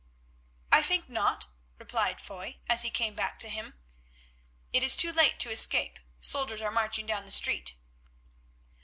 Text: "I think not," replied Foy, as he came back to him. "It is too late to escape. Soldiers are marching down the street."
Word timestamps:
"I 0.71 0.81
think 0.81 1.09
not," 1.09 1.45
replied 1.77 2.19
Foy, 2.19 2.57
as 2.67 2.81
he 2.81 2.89
came 2.89 3.13
back 3.13 3.37
to 3.37 3.49
him. 3.49 3.75
"It 4.73 4.81
is 4.81 4.95
too 4.95 5.11
late 5.13 5.37
to 5.41 5.51
escape. 5.51 5.99
Soldiers 6.19 6.59
are 6.59 6.71
marching 6.71 7.05
down 7.05 7.23
the 7.23 7.29
street." 7.31 7.75